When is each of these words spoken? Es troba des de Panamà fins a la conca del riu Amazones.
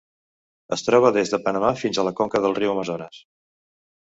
Es 0.77 0.83
troba 0.87 1.11
des 1.17 1.33
de 1.35 1.39
Panamà 1.47 1.69
fins 1.81 1.99
a 1.99 2.07
la 2.09 2.15
conca 2.21 2.41
del 2.47 2.59
riu 2.61 2.73
Amazones. 2.73 3.21